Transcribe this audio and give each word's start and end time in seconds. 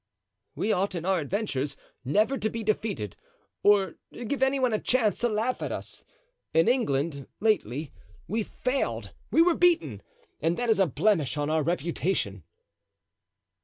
"We 0.55 0.73
ought, 0.73 0.95
in 0.95 1.05
our 1.05 1.19
adventures, 1.19 1.77
never 2.03 2.35
to 2.35 2.49
be 2.49 2.63
defeated 2.63 3.15
or 3.61 3.97
give 4.11 4.41
any 4.41 4.59
one 4.59 4.73
a 4.73 4.79
chance 4.79 5.19
to 5.19 5.29
laugh 5.29 5.61
at 5.61 5.71
us. 5.71 6.05
In 6.55 6.67
England, 6.67 7.27
lately, 7.39 7.93
we 8.27 8.41
failed, 8.41 9.13
we 9.29 9.43
were 9.43 9.53
beaten, 9.53 10.01
and 10.41 10.57
that 10.57 10.71
is 10.71 10.79
a 10.79 10.87
blemish 10.87 11.37
on 11.37 11.51
our 11.51 11.61
reputation." 11.61 12.43